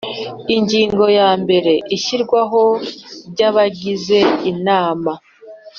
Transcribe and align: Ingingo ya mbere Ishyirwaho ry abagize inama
Ingingo 0.55 1.05
ya 1.19 1.29
mbere 1.41 1.73
Ishyirwaho 1.95 2.61
ry 3.31 3.41
abagize 3.49 4.19
inama 4.51 5.11